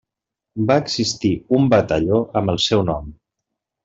Va 0.69 0.77
existir 0.83 1.31
un 1.59 1.69
batalló 1.75 2.21
amb 2.41 2.55
el 2.55 2.59
seu 2.69 2.83
nom. 2.93 3.13